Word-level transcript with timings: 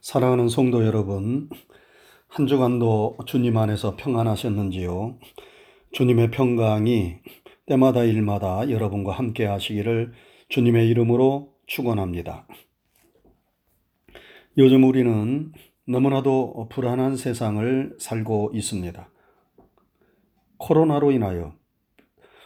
사랑하는 0.00 0.48
성도 0.48 0.86
여러분, 0.86 1.50
한 2.26 2.46
주간도 2.46 3.18
주님 3.26 3.58
안에서 3.58 3.96
평안하셨는지요? 3.96 5.18
주님의 5.92 6.30
평강이 6.30 7.16
때마다 7.66 8.04
일마다 8.04 8.70
여러분과 8.70 9.12
함께 9.12 9.44
하시기를 9.44 10.12
주님의 10.48 10.88
이름으로 10.88 11.52
축원합니다. 11.66 12.46
요즘 14.56 14.84
우리는 14.84 15.52
너무나도 15.86 16.68
불안한 16.70 17.16
세상을 17.16 17.96
살고 18.00 18.52
있습니다. 18.54 19.10
코로나로 20.56 21.10
인하여 21.10 21.52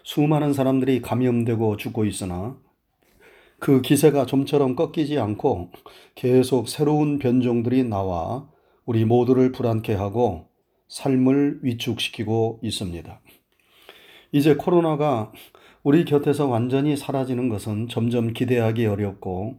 수많은 0.02 0.52
사람들이 0.52 1.02
감염되고 1.02 1.76
죽고 1.76 2.04
있으나 2.04 2.58
그 3.64 3.80
기세가 3.80 4.26
좀처럼 4.26 4.76
꺾이지 4.76 5.18
않고 5.18 5.70
계속 6.14 6.68
새로운 6.68 7.18
변종들이 7.18 7.82
나와 7.84 8.46
우리 8.84 9.06
모두를 9.06 9.52
불안케 9.52 9.94
하고 9.94 10.48
삶을 10.88 11.60
위축시키고 11.62 12.60
있습니다. 12.62 13.20
이제 14.32 14.54
코로나가 14.56 15.32
우리 15.82 16.04
곁에서 16.04 16.46
완전히 16.46 16.94
사라지는 16.94 17.48
것은 17.48 17.88
점점 17.88 18.34
기대하기 18.34 18.84
어렵고 18.84 19.58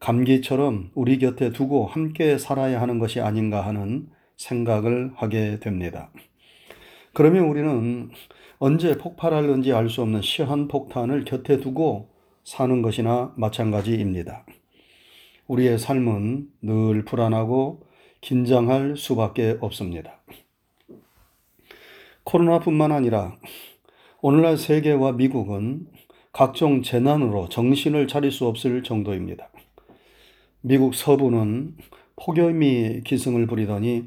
감기처럼 0.00 0.90
우리 0.94 1.16
곁에 1.16 1.50
두고 1.50 1.86
함께 1.86 2.36
살아야 2.36 2.78
하는 2.82 2.98
것이 2.98 3.20
아닌가 3.20 3.64
하는 3.64 4.10
생각을 4.36 5.12
하게 5.14 5.60
됩니다. 5.60 6.10
그러면 7.14 7.44
우리는 7.44 8.10
언제 8.58 8.98
폭발할는지 8.98 9.72
알 9.72 9.88
수 9.88 10.02
없는 10.02 10.20
시한 10.20 10.68
폭탄을 10.68 11.24
곁에 11.24 11.58
두고 11.60 12.19
사는 12.44 12.82
것이나 12.82 13.32
마찬가지입니다. 13.36 14.44
우리의 15.46 15.78
삶은 15.78 16.48
늘 16.62 17.04
불안하고 17.04 17.82
긴장할 18.20 18.96
수밖에 18.96 19.56
없습니다. 19.60 20.20
코로나뿐만 22.24 22.92
아니라 22.92 23.36
오늘날 24.20 24.56
세계와 24.56 25.12
미국은 25.12 25.86
각종 26.32 26.82
재난으로 26.82 27.48
정신을 27.48 28.06
차릴 28.06 28.30
수 28.30 28.46
없을 28.46 28.82
정도입니다. 28.82 29.50
미국 30.60 30.94
서부는 30.94 31.76
폭염이 32.16 33.00
기승을 33.04 33.46
부리더니 33.46 34.04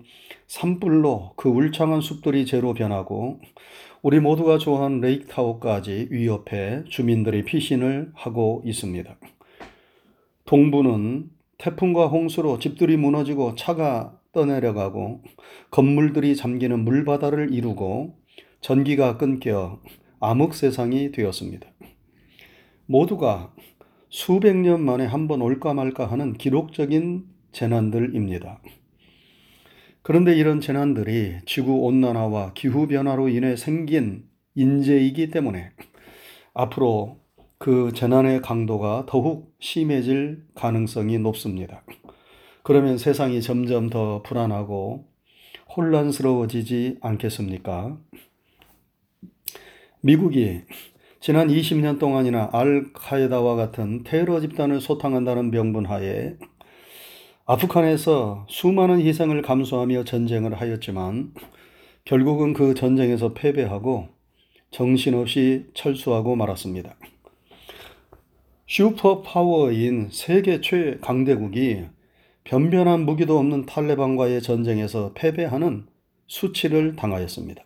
산불로 0.47 1.33
그 1.35 1.49
울창한 1.49 1.99
숲들이 2.01 2.45
재로 2.45 2.73
변하고 2.73 3.41
우리 4.03 4.19
모두가 4.19 4.57
좋아하는 4.57 4.99
레이크타워까지 4.99 6.09
위협해 6.11 6.83
주민들이 6.89 7.45
피신을 7.45 8.11
하고 8.13 8.61
있습니다. 8.65 9.15
동부는 10.43 11.29
태풍과 11.57 12.07
홍수로 12.07 12.59
집들이 12.59 12.97
무너지고 12.97 13.55
차가 13.55 14.19
떠내려가고 14.33 15.21
건물들이 15.71 16.35
잠기는 16.35 16.83
물바다를 16.83 17.53
이루고 17.53 18.17
전기가 18.59 19.17
끊겨 19.17 19.79
암흑 20.19 20.53
세상이 20.53 21.13
되었습니다. 21.13 21.69
모두가 22.87 23.53
수백 24.09 24.57
년 24.57 24.83
만에 24.83 25.05
한 25.05 25.29
번 25.29 25.41
올까 25.41 25.73
말까 25.73 26.07
하는 26.07 26.33
기록적인 26.33 27.23
재난들입니다. 27.53 28.59
그런데 30.03 30.35
이런 30.35 30.59
재난들이 30.59 31.37
지구 31.45 31.85
온난화와 31.85 32.51
기후 32.53 32.87
변화로 32.87 33.29
인해 33.29 33.55
생긴 33.55 34.25
인재이기 34.53 35.31
때문에 35.31 35.71
앞으로 36.53 37.19
그 37.57 37.93
재난의 37.95 38.41
강도가 38.41 39.05
더욱 39.07 39.55
심해질 39.59 40.43
가능성이 40.55 41.17
높습니다. 41.19 41.83
그러면 42.63 42.97
세상이 42.97 43.41
점점 43.41 43.89
더 43.89 44.21
불안하고 44.23 45.07
혼란스러워지지 45.75 46.97
않겠습니까? 47.01 47.97
미국이 50.01 50.63
지난 51.21 51.47
20년 51.47 51.99
동안이나 51.99 52.49
알카에다와 52.51 53.55
같은 53.55 54.03
테러 54.03 54.41
집단을 54.41 54.81
소탕한다는 54.81 55.51
명분 55.51 55.85
하에 55.85 56.35
아프간에서 57.53 58.47
수많은 58.49 58.99
희생을 58.99 59.43
감수하며 59.43 60.05
전쟁을 60.05 60.59
하였지만 60.59 61.35
결국은 62.03 62.53
그 62.53 62.73
전쟁에서 62.73 63.33
패배하고 63.35 64.07
정신없이 64.71 65.67
철수하고 65.75 66.35
말았습니다. 66.35 66.95
슈퍼파워인 68.65 70.09
세계 70.11 70.61
최강대국이 70.61 71.83
변변한 72.43 73.05
무기도 73.05 73.37
없는 73.37 73.67
탈레반과의 73.67 74.41
전쟁에서 74.41 75.11
패배하는 75.13 75.85
수치를 76.25 76.95
당하였습니다. 76.95 77.61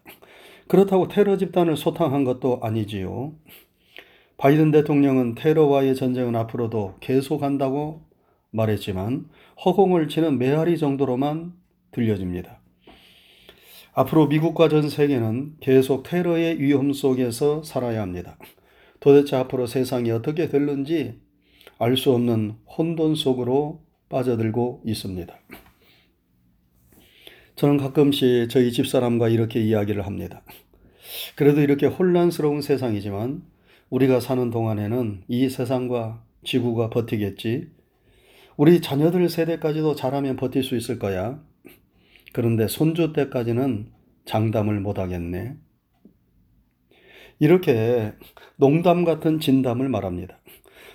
그렇다고 0.67 1.07
테러 1.07 1.37
집단을 1.37 1.77
소탕한 1.77 2.25
것도 2.25 2.59
아니지요. 2.61 3.31
바이든 4.35 4.71
대통령은 4.71 5.35
테러와의 5.35 5.95
전쟁은 5.95 6.35
앞으로도 6.35 6.95
계속한다고 6.99 8.01
말했지만 8.51 9.29
허공을 9.65 10.07
치는 10.07 10.37
메아리 10.37 10.77
정도로만 10.77 11.53
들려집니다. 11.91 12.59
앞으로 13.93 14.27
미국과 14.27 14.69
전 14.69 14.89
세계는 14.89 15.55
계속 15.59 16.03
테러의 16.03 16.59
위험 16.61 16.93
속에서 16.93 17.63
살아야 17.63 18.01
합니다. 18.01 18.37
도대체 18.99 19.35
앞으로 19.35 19.65
세상이 19.65 20.11
어떻게 20.11 20.47
될는지 20.47 21.19
알 21.79 21.95
수 21.97 22.11
없는 22.13 22.55
혼돈 22.77 23.15
속으로 23.15 23.81
빠져들고 24.09 24.83
있습니다. 24.85 25.33
저는 27.55 27.77
가끔씩 27.77 28.49
저희 28.49 28.71
집사람과 28.71 29.29
이렇게 29.29 29.59
이야기를 29.61 30.05
합니다. 30.05 30.43
그래도 31.35 31.61
이렇게 31.61 31.87
혼란스러운 31.87 32.61
세상이지만 32.61 33.43
우리가 33.89 34.19
사는 34.19 34.49
동안에는 34.51 35.23
이 35.27 35.49
세상과 35.49 36.23
지구가 36.43 36.89
버티겠지. 36.89 37.76
우리 38.57 38.81
자녀들 38.81 39.29
세대까지도 39.29 39.95
잘하면 39.95 40.35
버틸 40.35 40.63
수 40.63 40.75
있을 40.75 40.97
거야. 40.97 41.39
그런데 42.33 42.67
손주 42.67 43.13
때까지는 43.13 43.91
장담을 44.25 44.79
못 44.79 44.97
하겠네. 44.97 45.55
이렇게 47.39 48.13
농담 48.55 49.05
같은 49.05 49.39
진담을 49.39 49.89
말합니다. 49.89 50.39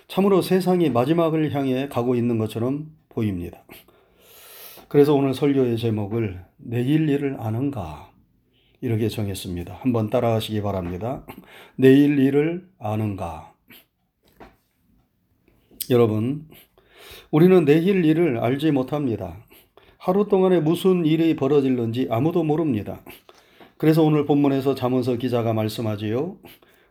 참으로 0.08 0.42
세상이 0.42 0.90
마지막을 0.90 1.54
향해 1.54 1.88
가고 1.88 2.16
있는 2.16 2.36
것처럼 2.36 2.90
보입니다. 3.08 3.64
그래서 4.88 5.14
오늘 5.14 5.32
설교의 5.32 5.78
제목을 5.78 6.44
내일 6.58 7.08
일을 7.08 7.36
아는가 7.38 8.10
이렇게 8.80 9.08
정했습니다. 9.08 9.74
한번 9.74 10.10
따라하시기 10.10 10.60
바랍니다. 10.62 11.24
내일 11.76 12.18
일을 12.18 12.68
아는가. 12.78 13.54
여러분, 15.90 16.48
우리는 17.30 17.64
내일 17.64 18.04
일을 18.04 18.38
알지 18.38 18.70
못합니다. 18.72 19.44
하루 19.98 20.28
동안에 20.28 20.60
무슨 20.60 21.06
일이 21.06 21.36
벌어질는지 21.36 22.08
아무도 22.10 22.42
모릅니다. 22.42 23.02
그래서 23.76 24.02
오늘 24.02 24.26
본문에서 24.26 24.74
자문서 24.74 25.16
기자가 25.16 25.52
말씀하지요. 25.52 26.36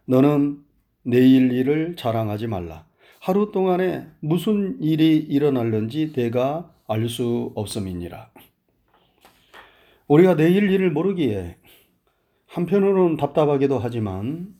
너는 0.05 0.59
내일 1.03 1.51
일을 1.51 1.95
자랑하지 1.95 2.47
말라. 2.47 2.85
하루 3.19 3.51
동안에 3.51 4.07
무슨 4.19 4.81
일이 4.81 5.17
일어날는지 5.17 6.13
내가 6.13 6.71
알 6.87 7.07
수 7.07 7.53
없음이니라. 7.55 8.31
우리가 10.07 10.35
내일 10.35 10.69
일을 10.69 10.91
모르기에 10.91 11.57
한편으로는 12.47 13.15
답답하기도 13.15 13.79
하지만 13.79 14.53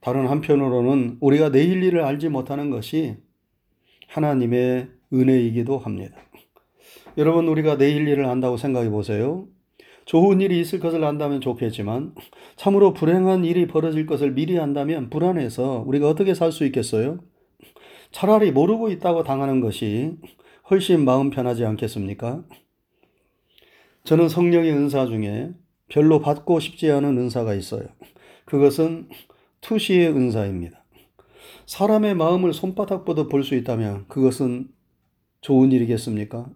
다른 0.00 0.26
한편으로는 0.26 1.18
우리가 1.20 1.50
내일 1.50 1.82
일을 1.84 2.02
알지 2.02 2.28
못하는 2.28 2.70
것이 2.70 3.16
하나님의 4.08 4.88
은혜이기도 5.12 5.78
합니다. 5.78 6.16
여러분, 7.18 7.48
우리가 7.48 7.76
내일 7.78 8.06
일을 8.08 8.26
안다고 8.26 8.56
생각해 8.56 8.90
보세요. 8.90 9.46
좋은 10.04 10.40
일이 10.40 10.60
있을 10.60 10.78
것을 10.78 11.02
안다면 11.04 11.40
좋겠지만, 11.40 12.14
참으로 12.56 12.92
불행한 12.92 13.44
일이 13.44 13.66
벌어질 13.66 14.06
것을 14.06 14.32
미리 14.32 14.58
안다면 14.58 15.10
불안해서 15.10 15.82
우리가 15.86 16.08
어떻게 16.08 16.34
살 16.34 16.52
수 16.52 16.64
있겠어요? 16.66 17.18
차라리 18.12 18.52
모르고 18.52 18.90
있다고 18.90 19.24
당하는 19.24 19.60
것이 19.60 20.16
훨씬 20.70 21.04
마음 21.04 21.30
편하지 21.30 21.64
않겠습니까? 21.64 22.44
저는 24.04 24.28
성령의 24.28 24.72
은사 24.72 25.06
중에 25.06 25.50
별로 25.88 26.20
받고 26.20 26.60
싶지 26.60 26.90
않은 26.90 27.18
은사가 27.18 27.54
있어요. 27.54 27.86
그것은 28.44 29.08
투시의 29.60 30.08
은사입니다. 30.10 30.84
사람의 31.66 32.14
마음을 32.14 32.52
손바닥보다 32.52 33.24
볼 33.26 33.42
수 33.42 33.56
있다면 33.56 34.06
그것은 34.08 34.68
좋은 35.46 35.70
일이겠습니까? 35.70 36.50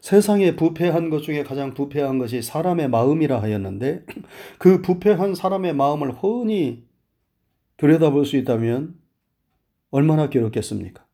세상에 0.00 0.56
부패한 0.56 1.10
것 1.10 1.22
중에 1.22 1.44
가장 1.44 1.74
부패한 1.74 2.18
것이 2.18 2.42
사람의 2.42 2.90
마음이라 2.90 3.40
하였는데 3.40 4.04
그 4.58 4.82
부패한 4.82 5.36
사람의 5.36 5.76
마음을 5.76 6.10
훤히 6.10 6.88
들여다볼 7.76 8.26
수 8.26 8.36
있다면 8.36 8.96
얼마나 9.92 10.28
괴롭겠습니까? 10.28 11.06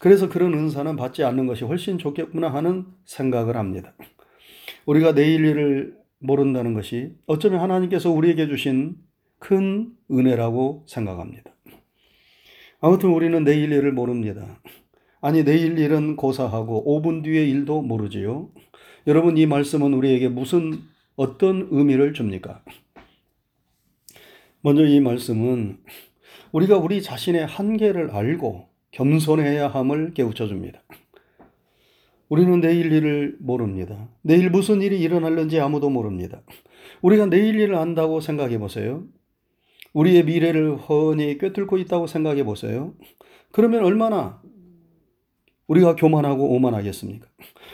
그래서 0.00 0.28
그런 0.28 0.52
은사는 0.54 0.96
받지 0.96 1.22
않는 1.22 1.46
것이 1.46 1.64
훨씬 1.64 1.96
좋겠구나 1.96 2.52
하는 2.52 2.86
생각을 3.04 3.56
합니다. 3.56 3.94
우리가 4.86 5.14
내일 5.14 5.44
일을 5.44 5.96
모른다는 6.18 6.74
것이 6.74 7.14
어쩌면 7.26 7.60
하나님께서 7.60 8.10
우리에게 8.10 8.48
주신 8.48 8.96
큰 9.38 9.92
은혜라고 10.10 10.86
생각합니다. 10.88 11.54
아무튼 12.80 13.10
우리는 13.10 13.44
내일 13.44 13.70
일을 13.70 13.92
모릅니다. 13.92 14.60
아니, 15.20 15.44
내일 15.44 15.78
일은 15.78 16.16
고사하고 16.16 16.84
5분 16.86 17.22
뒤의 17.22 17.50
일도 17.50 17.82
모르지요. 17.82 18.50
여러분, 19.06 19.36
이 19.36 19.46
말씀은 19.46 19.92
우리에게 19.92 20.28
무슨, 20.28 20.82
어떤 21.16 21.68
의미를 21.70 22.14
줍니까? 22.14 22.64
먼저 24.62 24.86
이 24.86 25.00
말씀은 25.00 25.78
우리가 26.52 26.78
우리 26.78 27.02
자신의 27.02 27.46
한계를 27.46 28.10
알고 28.10 28.68
겸손해야 28.92 29.68
함을 29.68 30.14
깨우쳐 30.14 30.48
줍니다. 30.48 30.82
우리는 32.28 32.60
내일 32.60 32.92
일을 32.92 33.36
모릅니다. 33.40 34.08
내일 34.22 34.50
무슨 34.50 34.82
일이 34.82 35.00
일어날는지 35.00 35.60
아무도 35.60 35.90
모릅니다. 35.90 36.42
우리가 37.02 37.26
내일 37.26 37.58
일을 37.58 37.74
안다고 37.74 38.20
생각해 38.20 38.58
보세요. 38.58 39.04
우리의 39.92 40.24
미래를 40.24 40.76
훤히 40.76 41.38
꿰뚫고 41.38 41.78
있다고 41.78 42.06
생각해 42.06 42.44
보세요. 42.44 42.94
그러면 43.50 43.84
얼마나 43.84 44.40
우리가 45.70 45.94
교만하고 45.94 46.52
오만하겠습니까? 46.56 47.28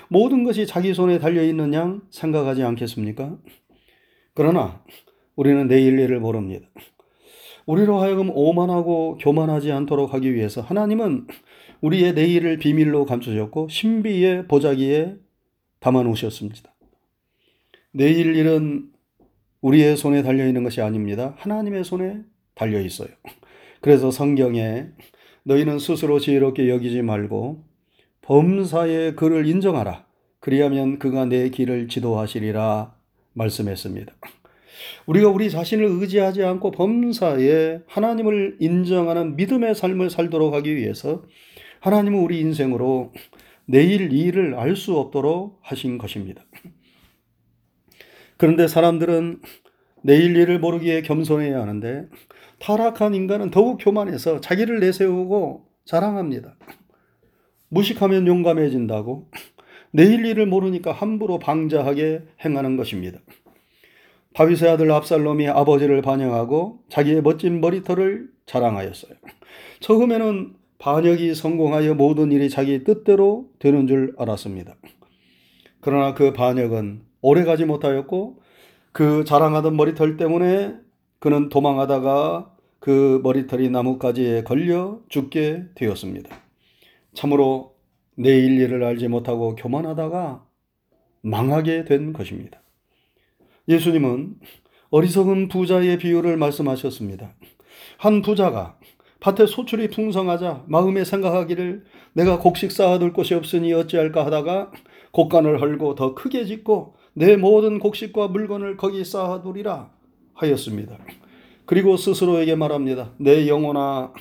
모든 0.09 0.45
것이 0.45 0.67
자기 0.67 0.93
손에 0.93 1.19
달려 1.19 1.43
있는 1.43 1.73
양 1.73 2.03
생각하지 2.11 2.63
않겠습니까? 2.63 3.39
그러나 4.35 4.85
우리는 5.35 5.67
내일 5.67 5.99
일을 5.99 6.21
모릅니다. 6.21 6.69
우리로 7.65 7.99
하여금 7.99 8.31
오만하고 8.31 9.17
교만하지 9.17 9.73
않도록 9.73 10.13
하기 10.13 10.35
위해서 10.35 10.61
하나님은 10.61 11.27
우리의 11.81 12.13
내일을 12.13 12.59
비밀로 12.59 13.07
감추셨고 13.07 13.69
신비의 13.71 14.47
보자기에 14.47 15.17
담아 15.81 16.03
놓으셨습니다. 16.03 16.75
내일 17.93 18.37
일은 18.37 18.91
우리의 19.63 19.97
손에 19.97 20.23
달려 20.23 20.47
있는 20.47 20.65
것이 20.65 20.83
아닙니다. 20.83 21.35
하나님의 21.39 21.83
손에 21.83 22.21
달려 22.55 22.79
있어요. 22.79 23.09
그래서 23.81 24.11
성경에 24.11 24.89
너희는 25.45 25.79
스스로 25.79 26.19
지혜롭게 26.19 26.69
여기지 26.69 27.01
말고 27.01 27.76
범사의 28.27 29.15
그를 29.15 29.47
인정하라. 29.47 30.05
그리하면 30.41 30.99
그가 30.99 31.27
내 31.27 31.49
길을 31.49 31.87
지도하시리라 31.87 32.93
말씀했습니다. 33.35 34.13
우리가 35.07 35.29
우리 35.29 35.49
자신을 35.49 35.85
의지하지 35.85 36.43
않고 36.43 36.73
범사에 36.73 37.83
하나님을 37.87 38.57
인정하는 38.59 39.37
믿음의 39.37 39.77
삶을 39.77 40.11
살도록 40.11 40.55
하기 40.55 40.75
위해서 40.75 41.23
하나님은 41.81 42.19
우리 42.19 42.41
인생으로 42.41 43.13
내일 43.65 44.13
일을 44.13 44.55
알 44.57 44.75
수 44.75 44.97
없도록 44.99 45.61
하신 45.63 45.97
것입니다. 45.97 46.45
그런데 48.39 48.67
사람들은 48.67 49.41
내일 50.03 50.37
일을 50.37 50.59
모르기에 50.59 51.03
겸손해야 51.03 51.61
하는데 51.61 52.09
타락한 52.59 53.15
인간은 53.15 53.53
더욱 53.53 53.79
교만해서 53.81 54.41
자기를 54.41 54.81
내세우고 54.81 55.67
자랑합니다. 55.85 56.57
무식하면 57.77 58.27
용감해진다고 58.27 59.29
내일 59.91 60.25
일을 60.25 60.47
모르니까 60.47 60.93
함부로 60.93 61.39
방자하게 61.39 62.23
행하는 62.45 62.77
것입니다. 62.77 63.19
다윗의 64.33 64.69
아들 64.71 64.91
압살롬이 64.91 65.49
아버지를 65.49 66.01
반영하고 66.03 66.81
자기의 66.89 67.23
멋진 67.23 67.61
머리털을 67.61 68.29
자랑하였어요. 68.47 69.13
처음에는 69.81 70.55
반역이 70.79 71.35
성공하여 71.35 71.95
모든 71.95 72.33
일이 72.33 72.51
자기 72.51 72.85
뜻대로 72.85 73.49
되는 73.59 73.87
줄 73.87 74.15
알았습니다. 74.19 74.75
그러나 75.81 76.15
그 76.15 76.33
반역은 76.33 77.03
오래가지 77.21 77.65
못하였고 77.65 78.41
그 78.93 79.25
자랑하던 79.25 79.77
머리털 79.77 80.17
때문에 80.17 80.75
그는 81.19 81.49
도망하다가 81.49 82.53
그 82.79 83.21
머리털이 83.23 83.71
나뭇가지에 83.71 84.45
걸려 84.45 85.01
죽게 85.09 85.65
되었습니다. 85.75 86.46
참으로 87.17 87.75
내일 88.15 88.61
일을 88.61 88.85
알지 88.85 89.09
못하고 89.09 89.57
교만하다가 89.57 90.45
망하게 91.23 91.85
된 91.85 92.13
것입니다. 92.13 92.63
예수님은 93.69 94.37
어리석은 94.91 95.49
부자의 95.49 95.99
비유를 95.99 96.37
말씀하셨습니다. 96.37 97.35
한 97.99 98.23
부자가 98.23 98.79
밭에 99.21 99.47
소출이 99.47 99.89
풍성하자 99.89 100.67
마음에 100.69 101.05
생각하기를 101.05 101.85
내가 102.13 102.39
곡식 102.39 102.71
쌓아둘 102.71 103.13
곳이 103.13 103.35
없으니 103.35 103.73
어찌할까 103.73 104.25
하다가 104.27 104.71
곡간을 105.13 105.61
헐고 105.61 105.95
더 105.95 106.15
크게 106.15 106.45
짓고 106.45 106.95
내 107.15 107.37
모든 107.37 107.79
곡식과 107.79 108.29
물건을 108.29 108.77
거기 108.77 109.05
쌓아두리라 109.05 109.91
하였습니다. 110.35 110.99
그리고 111.65 111.97
스스로에게 111.97 112.55
말합니다. 112.57 113.15
내 113.17 113.49
영혼아 113.49 114.13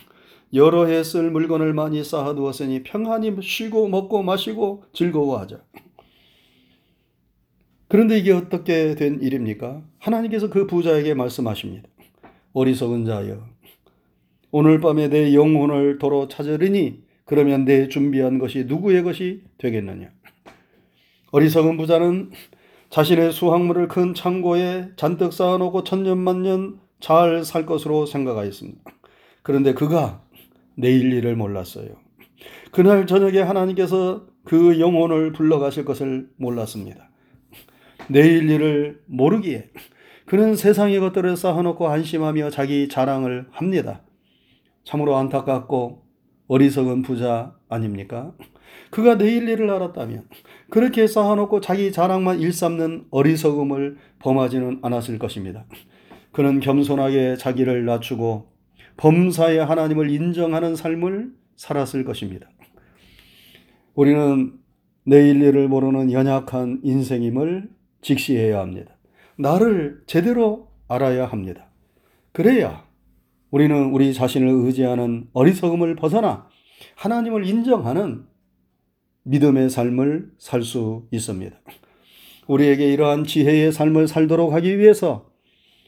여러 0.53 0.85
해 0.85 1.03
쓸 1.03 1.31
물건을 1.31 1.73
많이 1.73 2.03
쌓아두었으니 2.03 2.83
평안히 2.83 3.35
쉬고 3.41 3.87
먹고 3.89 4.23
마시고 4.23 4.83
즐거워하자. 4.93 5.59
그런데 7.87 8.17
이게 8.17 8.31
어떻게 8.31 8.95
된 8.95 9.21
일입니까? 9.21 9.83
하나님께서 9.99 10.49
그 10.49 10.65
부자에게 10.67 11.13
말씀하십니다. 11.13 11.87
어리석은 12.53 13.05
자여, 13.05 13.45
오늘 14.51 14.79
밤에 14.79 15.09
내 15.09 15.33
영혼을 15.33 15.99
도로 15.99 16.27
찾으리니 16.27 17.03
그러면 17.25 17.65
내 17.65 17.89
준비한 17.89 18.39
것이 18.39 18.65
누구의 18.65 19.03
것이 19.03 19.43
되겠느냐? 19.57 20.09
어리석은 21.31 21.77
부자는 21.77 22.31
자신의 22.89 23.33
수확물을 23.33 23.87
큰 23.87 24.13
창고에 24.13 24.91
잔뜩 24.95 25.33
쌓아놓고 25.33 25.83
천년만년 25.83 26.79
잘 27.01 27.43
살 27.43 27.65
것으로 27.65 28.05
생각하였습니다. 28.05 28.81
그런데 29.43 29.73
그가 29.73 30.23
내일 30.75 31.11
일을 31.13 31.35
몰랐어요. 31.35 31.89
그날 32.71 33.07
저녁에 33.07 33.39
하나님께서 33.39 34.27
그 34.43 34.79
영혼을 34.79 35.31
불러가실 35.31 35.85
것을 35.85 36.29
몰랐습니다. 36.37 37.09
내일 38.09 38.49
일을 38.49 39.01
모르기에 39.07 39.71
그는 40.25 40.55
세상의 40.55 40.99
것들을 40.99 41.35
쌓아놓고 41.37 41.87
안심하며 41.87 42.49
자기 42.49 42.87
자랑을 42.87 43.47
합니다. 43.51 44.01
참으로 44.83 45.15
안타깝고 45.15 46.03
어리석은 46.47 47.01
부자 47.01 47.55
아닙니까? 47.69 48.33
그가 48.91 49.17
내일 49.17 49.47
일을 49.49 49.69
알았다면 49.69 50.27
그렇게 50.69 51.07
쌓아놓고 51.07 51.61
자기 51.61 51.91
자랑만 51.91 52.39
일삼는 52.39 53.05
어리석음을 53.09 53.97
범하지는 54.19 54.79
않았을 54.81 55.19
것입니다. 55.19 55.65
그는 56.31 56.59
겸손하게 56.59 57.37
자기를 57.37 57.85
낮추고 57.85 58.54
범사에 58.97 59.59
하나님을 59.59 60.09
인정하는 60.09 60.75
삶을 60.75 61.33
살았을 61.55 62.03
것입니다. 62.03 62.49
우리는 63.93 64.53
내일 65.03 65.41
일을 65.41 65.67
모르는 65.67 66.11
연약한 66.11 66.81
인생임을 66.83 67.69
직시해야 68.01 68.59
합니다. 68.59 68.97
나를 69.37 70.03
제대로 70.07 70.71
알아야 70.87 71.25
합니다. 71.25 71.67
그래야 72.31 72.85
우리는 73.51 73.91
우리 73.91 74.13
자신을 74.13 74.47
의지하는 74.47 75.27
어리석음을 75.33 75.95
벗어나 75.95 76.47
하나님을 76.95 77.45
인정하는 77.47 78.25
믿음의 79.23 79.69
삶을 79.69 80.31
살 80.37 80.61
수 80.61 81.07
있습니다. 81.11 81.55
우리에게 82.47 82.91
이러한 82.91 83.23
지혜의 83.23 83.71
삶을 83.71 84.07
살도록 84.07 84.53
하기 84.53 84.77
위해서 84.77 85.31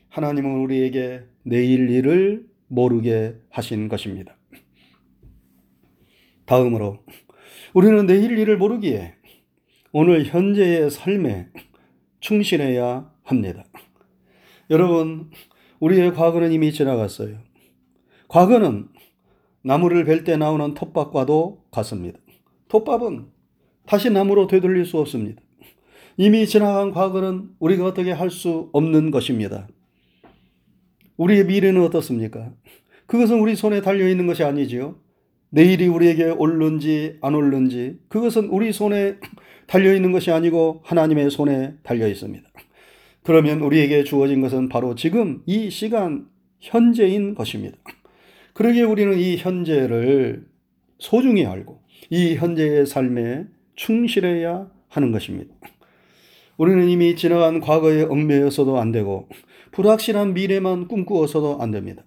하나님은 0.10 0.60
우리에게 0.62 1.24
내일 1.44 1.90
일을 1.90 2.47
모르게 2.68 3.36
하신 3.50 3.88
것입니다. 3.88 4.38
다음으로 6.46 7.00
우리는 7.74 8.06
내일 8.06 8.38
일을 8.38 8.58
모르기에 8.58 9.16
오늘 9.92 10.26
현재의 10.26 10.90
삶에 10.90 11.50
충실해야 12.20 13.12
합니다. 13.24 13.66
여러분, 14.70 15.32
우리의 15.80 16.14
과거는 16.14 16.52
이미 16.52 16.72
지나갔어요. 16.72 17.38
과거는 18.28 18.90
나무를 19.62 20.06
벨 20.06 20.24
때 20.24 20.38
나오는 20.38 20.74
톱밥과도 20.74 21.66
같습니다. 21.72 22.20
톱밥은 22.68 23.28
다시 23.86 24.10
나무로 24.10 24.48
되돌릴 24.48 24.86
수 24.86 24.98
없습니다. 25.00 25.42
이미 26.18 26.48
지나간 26.48 26.92
과거는 26.92 27.52
우리가 27.60 27.86
어떻게 27.86 28.12
할 28.12 28.30
수 28.30 28.70
없는 28.74 29.12
것입니다. 29.12 29.68
우리의 31.18 31.46
미래는 31.46 31.82
어떻습니까? 31.82 32.54
그것은 33.08 33.40
우리 33.40 33.56
손에 33.56 33.82
달려 33.82 34.08
있는 34.08 34.28
것이 34.28 34.44
아니지요. 34.44 34.96
내일이 35.50 35.88
우리에게 35.88 36.26
올는지 36.26 37.18
안 37.22 37.34
올는지 37.34 38.00
그것은 38.10 38.50
우리 38.50 38.74
손에 38.74 39.18
달려 39.66 39.94
있는 39.94 40.12
것이 40.12 40.32
아니고 40.32 40.82
하나님의 40.84 41.30
손에 41.32 41.76
달려 41.84 42.08
있습니다. 42.08 42.48
그러면 43.24 43.62
우리에게 43.62 44.04
주어진 44.04 44.42
것은 44.42 44.70
바로 44.70 44.96
지금 44.96 45.42
이 45.46 45.70
시간 45.70 46.28
현재인 46.60 47.36
것입니다. 47.36 47.78
그러기에 48.54 48.84
우리는 48.84 49.18
이 49.18 49.38
현재를 49.38 50.48
소중히 51.00 51.46
알고 51.46 51.82
이 52.10 52.36
현재의 52.36 52.86
삶에 52.86 53.46
충실해야 53.76 54.70
하는 54.88 55.12
것입니다. 55.12 55.54
우리는 56.58 56.90
이미 56.90 57.16
지나간 57.16 57.60
과거에 57.60 58.04
얽매여서도 58.04 58.78
안 58.78 58.92
되고 58.92 59.28
불확실한 59.72 60.34
미래만 60.34 60.88
꿈꾸어서도 60.88 61.62
안 61.62 61.72
됩니다. 61.72 62.04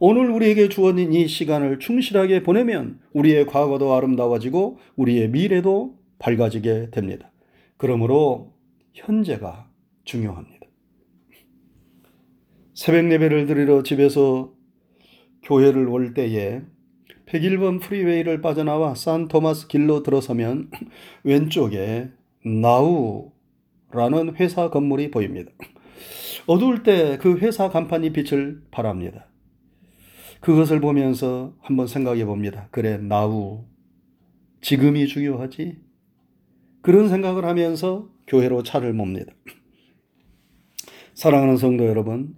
오늘 0.00 0.30
우리에게 0.30 0.68
주어진 0.68 1.12
이 1.12 1.28
시간을 1.28 1.78
충실하게 1.78 2.42
보내면 2.42 2.98
우리의 3.12 3.46
과거도 3.46 3.94
아름다워지고 3.94 4.78
우리의 4.96 5.30
미래도 5.30 5.96
밝아지게 6.18 6.90
됩니다. 6.90 7.30
그러므로 7.76 8.54
현재가 8.94 9.68
중요합니다. 10.04 10.66
새벽 12.74 13.12
예배를 13.12 13.46
드리러 13.46 13.82
집에서 13.82 14.52
교회를 15.42 15.88
올 15.88 16.14
때에 16.14 16.62
101번 17.26 17.80
프리웨이를 17.80 18.40
빠져나와 18.40 18.94
산 18.94 19.28
토마스 19.28 19.68
길로 19.68 20.02
들어서면 20.02 20.70
왼쪽에 21.24 22.08
나우 22.44 23.31
라는 23.92 24.34
회사 24.36 24.70
건물이 24.70 25.10
보입니다. 25.10 25.50
어두울 26.46 26.82
때 26.82 27.18
그 27.20 27.38
회사 27.38 27.68
간판이 27.68 28.12
빛을 28.12 28.62
발합니다. 28.70 29.26
그것을 30.40 30.80
보면서 30.80 31.54
한번 31.60 31.86
생각해 31.86 32.24
봅니다. 32.24 32.68
그래, 32.72 32.96
나우. 32.98 33.64
지금이 34.60 35.06
중요하지? 35.06 35.78
그런 36.82 37.08
생각을 37.08 37.44
하면서 37.44 38.08
교회로 38.26 38.64
차를 38.64 38.92
몹니다. 38.92 39.32
사랑하는 41.14 41.56
성도 41.56 41.86
여러분, 41.86 42.34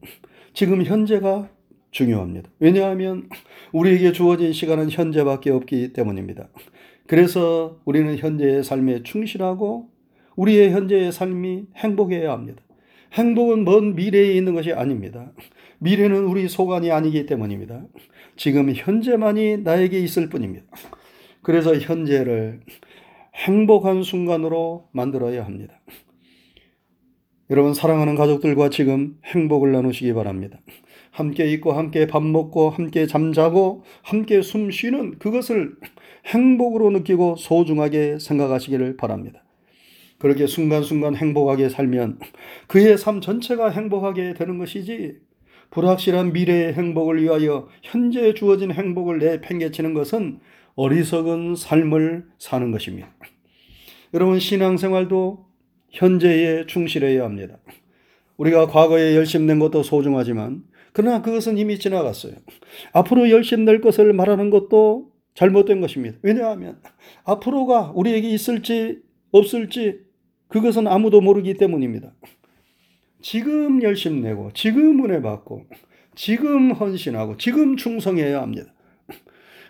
지금 0.52 0.84
현재가 0.84 1.48
중요합니다. 1.92 2.50
왜냐하면 2.58 3.28
우리에게 3.72 4.12
주어진 4.12 4.52
시간은 4.52 4.90
현재밖에 4.90 5.50
없기 5.50 5.92
때문입니다. 5.92 6.48
그래서 7.06 7.80
우리는 7.84 8.18
현재의 8.18 8.64
삶에 8.64 9.02
충실하고 9.02 9.93
우리의 10.36 10.72
현재의 10.72 11.12
삶이 11.12 11.66
행복해야 11.76 12.32
합니다. 12.32 12.62
행복은 13.12 13.64
먼 13.64 13.94
미래에 13.94 14.34
있는 14.34 14.54
것이 14.54 14.72
아닙니다. 14.72 15.32
미래는 15.78 16.24
우리 16.24 16.48
소관이 16.48 16.90
아니기 16.90 17.26
때문입니다. 17.26 17.84
지금 18.36 18.72
현재만이 18.74 19.58
나에게 19.58 20.00
있을 20.00 20.28
뿐입니다. 20.28 20.66
그래서 21.42 21.76
현재를 21.76 22.60
행복한 23.34 24.02
순간으로 24.02 24.88
만들어야 24.92 25.44
합니다. 25.44 25.80
여러분 27.50 27.74
사랑하는 27.74 28.16
가족들과 28.16 28.70
지금 28.70 29.18
행복을 29.24 29.70
나누시기 29.70 30.12
바랍니다. 30.14 30.58
함께 31.10 31.46
있고 31.52 31.72
함께 31.72 32.06
밥 32.06 32.24
먹고 32.24 32.70
함께 32.70 33.06
잠자고 33.06 33.84
함께 34.02 34.42
숨 34.42 34.70
쉬는 34.70 35.18
그것을 35.18 35.76
행복으로 36.26 36.90
느끼고 36.90 37.36
소중하게 37.36 38.18
생각하시기를 38.18 38.96
바랍니다. 38.96 39.43
그렇게 40.24 40.46
순간순간 40.46 41.14
행복하게 41.16 41.68
살면 41.68 42.18
그의 42.66 42.96
삶 42.96 43.20
전체가 43.20 43.68
행복하게 43.68 44.32
되는 44.32 44.56
것이지 44.56 45.18
불확실한 45.68 46.32
미래의 46.32 46.72
행복을 46.72 47.22
위하여 47.22 47.68
현재 47.82 48.32
주어진 48.32 48.70
행복을 48.70 49.18
내팽개치는 49.18 49.92
것은 49.92 50.40
어리석은 50.76 51.56
삶을 51.56 52.24
사는 52.38 52.70
것입니다. 52.70 53.14
여러분 54.14 54.38
신앙생활도 54.38 55.44
현재에 55.90 56.64
충실해야 56.68 57.22
합니다. 57.22 57.58
우리가 58.38 58.68
과거에 58.68 59.16
열심 59.16 59.44
낸 59.44 59.58
것도 59.58 59.82
소중하지만 59.82 60.62
그러나 60.94 61.20
그것은 61.20 61.58
이미 61.58 61.78
지나갔어요. 61.78 62.32
앞으로 62.94 63.28
열심 63.28 63.66
낼 63.66 63.82
것을 63.82 64.14
말하는 64.14 64.48
것도 64.48 65.10
잘못된 65.34 65.82
것입니다. 65.82 66.16
왜냐하면 66.22 66.80
앞으로가 67.24 67.92
우리에게 67.94 68.30
있을지 68.30 69.02
없을지 69.30 70.13
그것은 70.48 70.86
아무도 70.86 71.20
모르기 71.20 71.54
때문입니다. 71.54 72.12
지금 73.22 73.82
열심 73.82 74.20
내고 74.20 74.50
지금 74.52 75.04
은혜 75.04 75.22
받고 75.22 75.66
지금 76.14 76.72
헌신하고 76.72 77.38
지금 77.38 77.76
충성해야 77.76 78.42
합니다. 78.42 78.72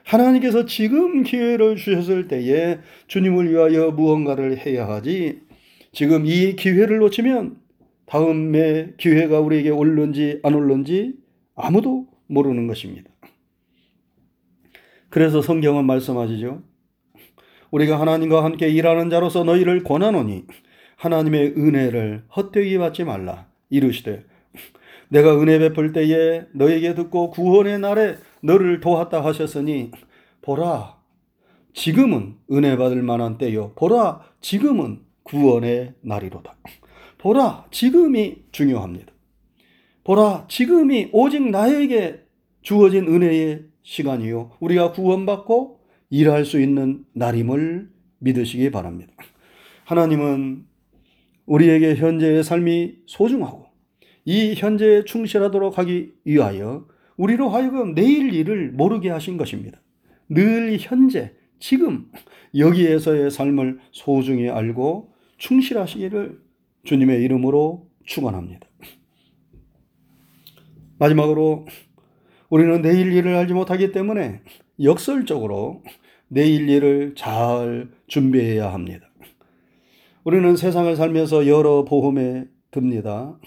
하나님께서 0.05 0.67
지금 0.67 1.23
기회를 1.23 1.77
주셨을 1.77 2.29
때에 2.29 2.79
주님을 3.07 3.51
위하여 3.51 3.91
무언가를 3.91 4.59
해야 4.59 4.87
하지 4.87 5.41
지금 5.93 6.27
이 6.27 6.57
기회를 6.57 6.99
놓치면 6.99 7.57
다음에 8.07 8.93
기회가 8.99 9.41
우리에게 9.41 9.71
올는지 9.71 10.41
안 10.43 10.55
올는지 10.55 11.15
아무도 11.55 12.07
모르는 12.27 12.67
것입니다. 12.67 13.11
그래서 15.09 15.41
성경은 15.41 15.87
말씀하시죠. 15.87 16.63
우리가 17.75 17.99
하나님과 18.01 18.45
함께 18.45 18.69
일하는 18.69 19.11
자로서 19.11 19.43
너희를 19.43 19.83
권하노니 19.83 20.45
하나님의 20.97 21.55
은혜를 21.57 22.25
헛되이 22.37 22.79
받지 22.79 23.03
말라. 23.03 23.47
이르시되 23.69 24.25
내가 25.09 25.41
은혜 25.41 25.59
베풀 25.59 25.93
때에 25.93 26.45
너에게 26.53 26.95
듣고 26.95 27.31
구원의 27.31 27.81
날에 27.81 28.17
너를 28.43 28.79
도왔다 28.81 29.25
하셨으니 29.25 29.91
보라 30.43 30.99
지금은 31.73 32.37
은혜 32.53 32.77
받을 32.77 33.03
만한 33.03 33.39
때요 33.39 33.73
보라 33.75 34.21
지금은 34.41 35.01
구원의 35.25 35.95
날이로다. 36.03 36.55
보라, 37.19 37.67
지금이 37.71 38.43
중요합니다. 38.53 39.13
보라, 40.05 40.45
지금이 40.49 41.09
오직 41.13 41.43
나에게 41.49 42.21
주어진 42.61 43.09
은혜의 43.09 43.65
시간이요. 43.83 44.53
우리가 44.61 44.93
구원받고 44.93 45.74
일할 46.15 46.45
수 46.45 46.61
있는 46.61 47.05
날임을 47.13 47.91
믿으시기 48.21 48.71
바랍니다. 48.71 49.13
하나님은 49.85 50.65
우리에게 51.45 51.97
현재의 51.97 52.45
삶이 52.45 52.99
소중하고 53.07 53.67
이 54.25 54.55
현재에 54.57 55.05
충실하도록 55.05 55.77
하기 55.77 56.13
위하여 56.25 56.87
우리로 57.17 57.49
하여금 57.49 57.97
내일 57.97 58.33
일을 58.33 58.71
모르게 58.71 59.11
하신 59.11 59.37
것입니다. 59.37 59.81
늘 60.29 60.77
현재, 60.79 61.35
지금 61.59 62.09
여기에서의 62.57 63.33
삶을 63.33 63.81
소중히 63.91 64.49
알고 64.49 65.13
충실하시기를 65.39 66.41
주님의 66.85 67.23
이름으로 67.23 67.89
축원합니다. 68.05 68.69
마지막으로 70.99 71.67
우리는 72.51 72.83
내일 72.83 73.13
일을 73.13 73.35
알지 73.35 73.53
못하기 73.53 73.91
때문에 73.91 74.43
역설적으로 74.81 75.83
내일 76.29 76.69
일을 76.69 77.15
잘 77.17 77.89
준비해야 78.07 78.73
합니다. 78.73 79.09
우리는 80.25 80.57
세상을 80.57 80.95
살면서 80.97 81.47
여러 81.47 81.85
보험에 81.85 82.47
듭니다. 82.71 83.39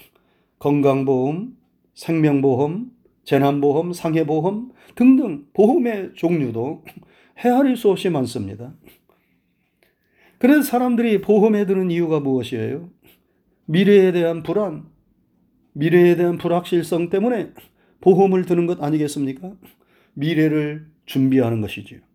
건강보험, 0.58 1.56
생명보험, 1.94 2.90
재난보험, 3.24 3.92
상해보험 3.92 4.72
등등 4.94 5.46
보험의 5.52 6.12
종류도 6.14 6.84
헤아릴 7.38 7.76
수 7.76 7.90
없이 7.90 8.08
많습니다. 8.08 8.74
그래서 10.38 10.62
사람들이 10.62 11.20
보험에 11.20 11.66
드는 11.66 11.90
이유가 11.90 12.20
무엇이에요? 12.20 12.90
미래에 13.66 14.12
대한 14.12 14.42
불안, 14.42 14.86
미래에 15.72 16.16
대한 16.16 16.38
불확실성 16.38 17.10
때문에 17.10 17.52
보험을 18.00 18.46
드는 18.46 18.66
것 18.66 18.82
아니겠습니까? 18.82 19.52
미래를 20.14 20.86
준비하는 21.06 21.60
것이지요. 21.60 22.07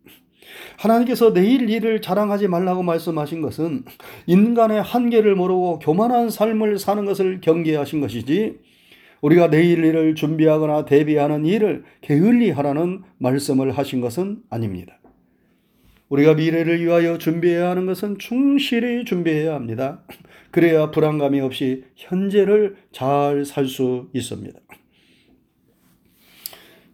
하나님께서 0.77 1.33
내일 1.33 1.69
일을 1.69 2.01
자랑하지 2.01 2.47
말라고 2.47 2.83
말씀하신 2.83 3.41
것은 3.41 3.83
인간의 4.27 4.81
한계를 4.81 5.35
모르고 5.35 5.79
교만한 5.79 6.29
삶을 6.29 6.79
사는 6.79 7.05
것을 7.05 7.41
경계하신 7.41 8.01
것이지 8.01 8.59
우리가 9.21 9.49
내일 9.49 9.83
일을 9.83 10.15
준비하거나 10.15 10.85
대비하는 10.85 11.45
일을 11.45 11.83
게을리 12.01 12.51
하라는 12.51 13.03
말씀을 13.19 13.71
하신 13.71 14.01
것은 14.01 14.39
아닙니다. 14.49 14.99
우리가 16.09 16.35
미래를 16.35 16.83
위하여 16.83 17.17
준비해야 17.17 17.69
하는 17.69 17.85
것은 17.85 18.19
충실히 18.19 19.05
준비해야 19.05 19.55
합니다. 19.55 20.03
그래야 20.51 20.91
불안감이 20.91 21.39
없이 21.41 21.85
현재를 21.95 22.75
잘 22.91 23.45
살 23.45 23.65
수 23.65 24.09
있습니다. 24.13 24.59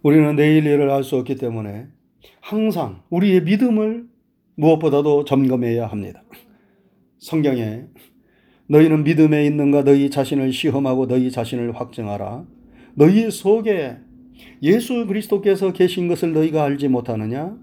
우리는 0.04 0.36
내일 0.36 0.66
일을 0.66 0.90
알 0.90 1.04
수 1.04 1.18
없기 1.18 1.36
때문에 1.36 1.88
항상 2.50 3.04
우리의 3.12 3.44
믿음을 3.44 4.08
무엇보다도 4.56 5.24
점검해야 5.26 5.86
합니다. 5.86 6.24
성경에 7.20 7.84
너희는 8.66 9.04
믿음에 9.04 9.46
있는가 9.46 9.84
너희 9.84 10.10
자신을 10.10 10.52
시험하고 10.52 11.06
너희 11.06 11.30
자신을 11.30 11.80
확증하라. 11.80 12.48
너희 12.96 13.30
속에 13.30 13.98
예수 14.64 15.06
그리스도께서 15.06 15.74
계신 15.74 16.08
것을 16.08 16.34
너희가 16.34 16.64
알지 16.64 16.88
못하느냐? 16.88 17.56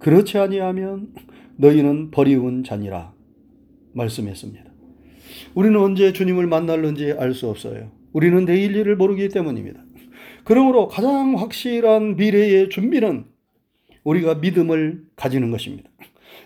그렇지 0.00 0.38
아니하면 0.38 1.14
너희는 1.54 2.10
버리운 2.10 2.64
자니라 2.64 3.14
말씀했습니다. 3.92 4.64
우리는 5.54 5.78
언제 5.78 6.12
주님을 6.12 6.48
만날는지 6.48 7.12
알 7.12 7.32
수 7.34 7.48
없어요. 7.48 7.92
우리는 8.12 8.44
내일 8.44 8.74
일을 8.74 8.96
모르기 8.96 9.28
때문입니다. 9.28 9.84
그러므로 10.42 10.88
가장 10.88 11.38
확실한 11.38 12.16
미래의 12.16 12.70
준비는 12.70 13.30
우리가 14.04 14.36
믿음을 14.36 15.04
가지는 15.16 15.50
것입니다. 15.50 15.90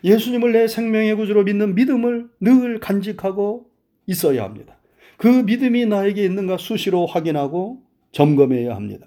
예수님을 0.05 0.53
내 0.53 0.69
생명의 0.69 1.15
구주로 1.15 1.45
믿는 1.45 1.75
믿음을 1.75 2.29
늘 2.41 2.81
간직하고 2.81 3.71
있어야 4.07 4.45
합니다. 4.45 4.77
그 5.17 5.27
믿음이 5.27 5.87
나에게 5.87 6.25
있는가 6.25 6.59
수시로 6.59 7.07
확인하고 7.07 7.83
점검해야 8.13 8.75
합니다. 8.75 9.07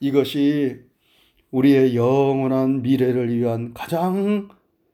이것이 0.00 0.80
우리의 1.50 1.94
영원한 1.94 2.82
미래를 2.82 3.36
위한 3.36 3.72
가장 3.74 4.48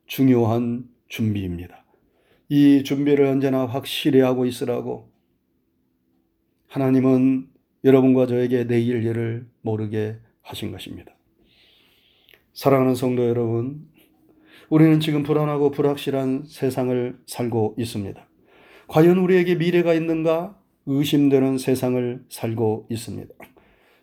중요한 0.06 0.88
준비입니다. 1.08 1.84
이 2.48 2.82
준비를 2.84 3.26
언제나 3.26 3.66
확실히 3.66 4.20
하고 4.20 4.44
있으라고 4.44 5.10
하나님은 6.66 7.48
여러분과 7.84 8.26
저에게 8.26 8.66
내일 8.66 9.04
일을 9.04 9.46
모르게 9.62 10.16
하신 10.42 10.72
것입니다. 10.72 11.17
사랑하는 12.58 12.96
성도 12.96 13.28
여러분, 13.28 13.86
우리는 14.68 14.98
지금 14.98 15.22
불안하고 15.22 15.70
불확실한 15.70 16.42
세상을 16.48 17.16
살고 17.24 17.76
있습니다. 17.78 18.28
과연 18.88 19.18
우리에게 19.18 19.54
미래가 19.54 19.94
있는가 19.94 20.58
의심되는 20.86 21.58
세상을 21.58 22.24
살고 22.28 22.88
있습니다. 22.90 23.32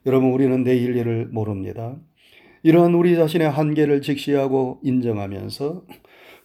여러분, 0.06 0.32
우리는 0.32 0.64
내일 0.64 0.96
일을 0.96 1.26
모릅니다. 1.34 1.98
이러한 2.64 2.94
우리 2.94 3.18
자신의 3.18 3.50
한계를 3.50 4.02
직시하고 4.02 4.80
인정하면서 4.84 5.86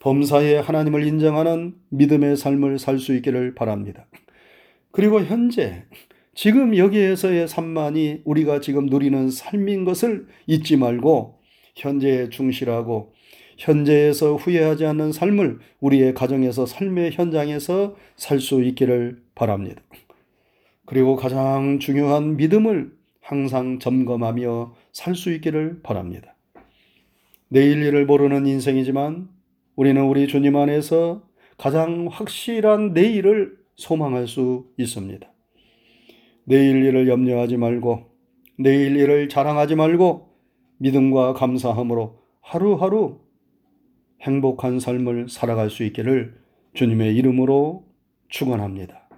범사에 0.00 0.56
하나님을 0.56 1.06
인정하는 1.06 1.76
믿음의 1.90 2.36
삶을 2.36 2.80
살 2.80 2.98
수 2.98 3.14
있기를 3.14 3.54
바랍니다. 3.54 4.08
그리고 4.90 5.22
현재 5.22 5.84
지금 6.34 6.76
여기에서의 6.76 7.46
삶만이 7.46 8.22
우리가 8.24 8.60
지금 8.60 8.86
누리는 8.86 9.30
삶인 9.30 9.84
것을 9.84 10.26
잊지 10.48 10.76
말고 10.76 11.38
현재에 11.80 12.28
충실하고 12.28 13.12
현재에서 13.58 14.36
후회하지 14.36 14.86
않는 14.86 15.12
삶을 15.12 15.58
우리의 15.80 16.14
가정에서 16.14 16.66
삶의 16.66 17.12
현장에서 17.12 17.96
살 18.16 18.40
수 18.40 18.62
있기를 18.62 19.22
바랍니다. 19.34 19.82
그리고 20.86 21.16
가장 21.16 21.78
중요한 21.78 22.36
믿음을 22.36 22.92
항상 23.20 23.78
점검하며 23.78 24.74
살 24.92 25.14
수 25.14 25.32
있기를 25.32 25.80
바랍니다. 25.82 26.34
내일 27.48 27.82
일을 27.82 28.06
모르는 28.06 28.46
인생이지만 28.46 29.28
우리는 29.76 30.02
우리 30.02 30.26
주님 30.26 30.56
안에서 30.56 31.22
가장 31.58 32.08
확실한 32.10 32.92
내일을 32.92 33.56
소망할 33.76 34.26
수 34.26 34.66
있습니다. 34.78 35.30
내일 36.44 36.84
일을 36.84 37.08
염려하지 37.08 37.56
말고 37.56 38.06
내일 38.58 38.96
일을 38.96 39.28
자랑하지 39.28 39.74
말고 39.74 40.29
믿음과 40.80 41.34
감사함으로 41.34 42.18
하루하루 42.40 43.20
행복한 44.22 44.80
삶을 44.80 45.28
살아갈 45.28 45.68
수 45.70 45.84
있기를 45.84 46.34
주님의 46.74 47.16
이름으로 47.16 47.84
축원합니다. 48.28 49.08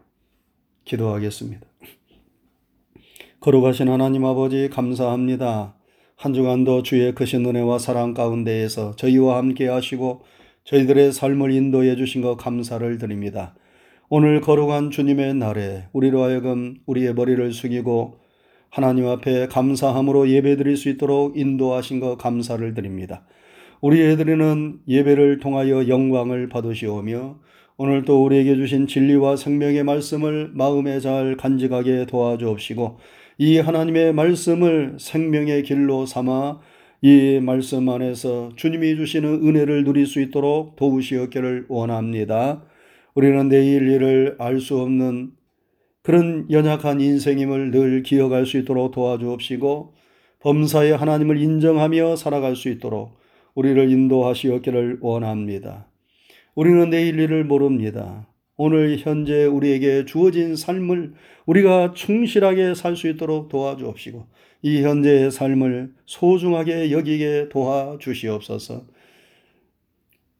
기도하겠습니다. 0.85 1.66
걸어가신 3.40 3.88
하나님 3.88 4.25
아버지 4.25 4.69
감사합니다. 4.69 5.76
한 6.16 6.35
주간도 6.35 6.83
주의 6.83 7.14
크신 7.14 7.47
은혜와 7.47 7.78
사랑 7.78 8.14
가운데에서 8.14 8.97
저희와 8.97 9.38
함께 9.38 9.69
하시고 9.69 10.23
저희들의 10.64 11.12
삶을 11.12 11.52
인도해 11.52 11.95
주신 11.97 12.23
것 12.23 12.37
감사를 12.37 12.99
드립니다. 12.99 13.54
오늘 14.09 14.40
거룩한 14.40 14.90
주님의 14.90 15.35
날에 15.35 15.87
우리로 15.92 16.23
하여금 16.23 16.76
우리의 16.87 17.14
머리를 17.14 17.52
숙이고 17.52 18.22
하나님 18.73 19.07
앞에 19.07 19.49
감사함으로 19.49 20.31
예배 20.31 20.57
드릴 20.57 20.79
수 20.79 20.88
있도록 20.88 21.37
인도하신 21.37 22.00
것 22.00 22.17
감사를 22.17 22.73
드립니다. 22.73 23.23
우리 23.83 24.00
애들은 24.00 24.81
예배를 24.88 25.41
통하여 25.41 25.88
영광을 25.88 26.49
받으시오며 26.49 27.38
오늘 27.76 28.07
또 28.07 28.25
우리에게 28.25 28.57
주신 28.57 28.87
진리와 28.87 29.37
생명의 29.37 29.85
말씀을 29.85 30.52
마음에 30.55 31.00
잘 31.00 31.37
간직하게 31.37 32.06
도와주옵시고 32.06 32.99
이 33.37 33.58
하나님의 33.58 34.15
말씀을 34.15 34.97
생명의 34.99 35.65
길로 35.65 36.06
삼아 36.06 36.61
이 37.02 37.41
말씀 37.43 37.87
안에서 37.91 38.52
주님이 38.56 38.97
주시는 38.97 39.47
은혜를 39.47 39.85
누릴 39.85 40.06
수 40.06 40.19
있도록 40.23 40.76
도우시었기를 40.76 41.67
원합니다. 41.69 42.65
우리는 43.15 43.49
내일 43.50 43.87
일을 43.87 44.37
알 44.39 44.61
수 44.61 44.80
없는 44.80 45.32
그런 46.02 46.50
연약한 46.50 47.00
인생임을 47.00 47.71
늘 47.71 48.02
기억할 48.02 48.47
수 48.47 48.58
있도록 48.58 48.93
도와주옵시고 48.93 49.95
범사의 50.41 50.97
하나님을 50.97 51.41
인정하며 51.41 52.17
살아갈 52.17 52.56
수 52.56 52.69
있도록 52.69 53.17
우리를 53.54 53.91
인도하시었기를 53.91 54.99
원합니다. 55.00 55.86
우리는 56.54 56.91
내일 56.91 57.19
일을 57.19 57.45
모릅니다. 57.45 58.26
오늘 58.56 58.99
현재 58.99 59.45
우리에게 59.45 60.04
주어진 60.04 60.56
삶을 60.56 61.15
우리가 61.47 61.95
충실하게 61.95 62.75
살 62.75 62.97
수 62.97 63.08
있도록 63.08 63.49
도와주옵시고 63.49 64.26
이 64.62 64.82
현재의 64.82 65.30
삶을 65.30 65.95
소중하게 66.06 66.93
여기게 66.93 67.49
도와주시옵소서. 67.50 68.86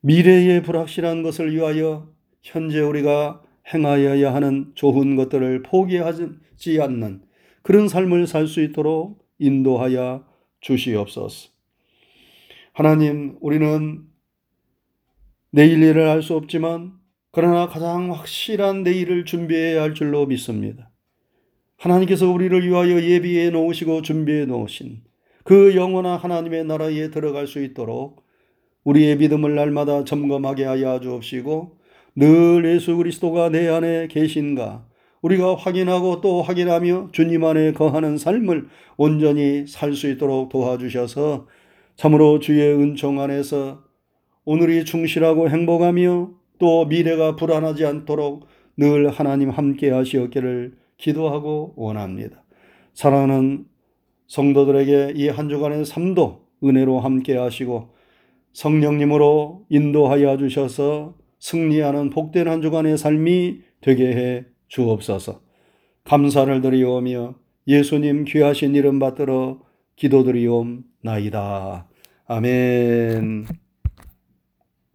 미래의 0.01 0.62
불확실한 0.62 1.22
것을 1.22 1.55
위하여 1.55 2.09
현재 2.42 2.81
우리가 2.81 3.41
행하여야 3.72 4.35
하는 4.35 4.72
좋은 4.75 5.16
것들을 5.16 5.62
포기하지 5.62 6.81
않는 6.81 7.22
그런 7.62 7.88
삶을 7.88 8.27
살 8.27 8.46
수 8.46 8.61
있도록 8.62 9.25
인도하여 9.38 10.25
주시옵소서. 10.61 11.51
하나님, 12.72 13.37
우리는 13.40 14.05
내일 15.51 15.83
일을 15.83 16.09
알 16.09 16.22
수 16.22 16.35
없지만 16.35 16.92
그러나 17.31 17.66
가장 17.66 18.12
확실한 18.12 18.83
내일을 18.83 19.25
준비해야 19.25 19.83
할 19.83 19.94
줄로 19.94 20.27
믿습니다. 20.27 20.90
하나님께서 21.79 22.31
우리를 22.31 22.66
위하여 22.66 23.03
예비해 23.03 23.51
놓으시고 23.51 24.03
준비해 24.03 24.44
놓으신 24.44 25.03
그 25.44 25.75
영원한 25.75 26.18
하나님의 26.18 26.64
나라에 26.64 27.11
들어갈 27.11 27.46
수 27.46 27.62
있도록 27.62 28.25
우리의 28.85 29.16
믿음을 29.16 29.55
날마다 29.55 30.05
점검하게 30.05 30.64
하여 30.64 31.01
주옵시고 31.01 31.79
늘 32.14 32.64
예수 32.66 32.96
그리스도가 32.96 33.48
내 33.51 33.68
안에 33.68 34.09
계신가 34.09 34.87
우리가 35.22 35.55
확인하고 35.55 36.20
또 36.20 36.42
확인하며 36.42 37.11
주님 37.12 37.44
안에 37.44 37.72
거하는 37.72 38.18
삶을 38.18 38.66
온전히 38.96 39.66
살 39.66 39.94
수 39.94 40.09
있도록 40.11 40.48
도와주셔서 40.48 41.46
참으로 41.96 42.38
주의 42.40 42.75
은총 42.75 43.20
안에서 43.20 43.85
오늘이 44.44 44.85
충실하고 44.85 45.48
행복하며 45.48 46.31
또 46.59 46.85
미래가 46.87 47.37
불안하지 47.37 47.87
않도록 47.87 48.46
늘 48.77 49.09
하나님 49.11 49.51
함께 49.51 49.90
하시었기를 49.90 50.75
기도하고 50.96 51.75
원합니다. 51.77 52.42
사랑하는 52.94 53.66
성도들에게 54.27 55.12
이 55.16 55.29
한 55.29 55.48
주간의 55.48 55.85
삶도 55.85 56.42
은혜로 56.64 57.01
함께 57.01 57.37
하시고 57.37 57.90
성령님으로 58.53 59.66
인도하여 59.68 60.37
주셔서 60.37 61.14
승리하는 61.42 62.11
복된 62.11 62.46
한 62.46 62.62
주간의 62.62 62.96
삶이 62.96 63.62
되게 63.81 64.12
해 64.12 64.44
주옵소서. 64.68 65.42
감사를 66.05 66.61
드리오며 66.61 67.35
예수님 67.66 68.24
귀하신 68.24 68.76
이름 68.76 69.00
받들어 69.00 69.61
기도드리옵나이다. 69.96 71.88
아멘. 72.26 73.62